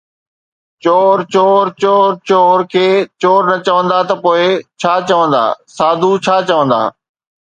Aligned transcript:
چور، 0.83 1.17
چور، 1.33 1.63
چور، 1.81 2.09
چور 2.29 2.57
کي 2.71 2.87
چور 3.21 3.41
نه 3.49 3.57
چوندا 3.65 3.99
ته 4.09 4.15
پوءِ 4.23 4.43
ڇا 4.81 4.93
چوندا، 5.07 5.45
ساڌو 5.75 6.11
ڇا 6.25 6.35
چوندا؟ 6.47 6.81